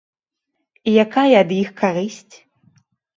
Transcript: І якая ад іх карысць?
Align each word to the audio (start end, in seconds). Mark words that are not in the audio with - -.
І 0.91 0.93
якая 1.05 1.33
ад 1.41 1.49
іх 1.57 1.69
карысць? 1.83 2.35